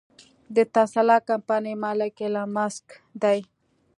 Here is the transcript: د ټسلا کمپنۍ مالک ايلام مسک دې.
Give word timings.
د 0.55 0.57
ټسلا 0.73 1.17
کمپنۍ 1.29 1.73
مالک 1.83 2.13
ايلام 2.23 2.49
مسک 2.57 2.85
دې. 3.21 3.39